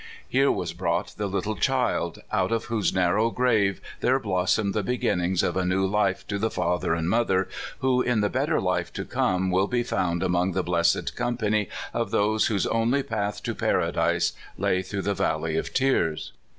[0.27, 5.19] Here was brought the little child, out of whose narrow grave there blossomed the begin
[5.19, 7.47] nings of a new life to the father and mother,
[7.81, 12.09] who in the better life to come will be found among the blessed company of
[12.09, 16.31] those whose only path to par adise lay through the valley of tears.